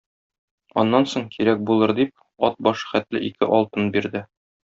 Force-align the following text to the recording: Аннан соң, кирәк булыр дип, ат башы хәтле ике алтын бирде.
Аннан 0.83 1.03
соң, 1.11 1.25
кирәк 1.35 1.61
булыр 1.71 1.93
дип, 2.01 2.13
ат 2.49 2.57
башы 2.69 2.91
хәтле 2.95 3.23
ике 3.29 3.51
алтын 3.59 3.93
бирде. 3.99 4.25